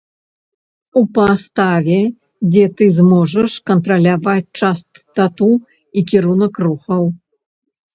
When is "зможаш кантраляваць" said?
2.99-4.39